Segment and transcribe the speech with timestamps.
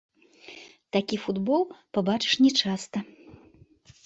[0.97, 1.61] Такі футбол
[1.99, 2.99] пабачыш нячаста.